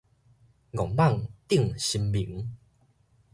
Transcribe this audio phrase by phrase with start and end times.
[0.03, 0.03] 戇
[0.95, 2.57] 蠓叮神明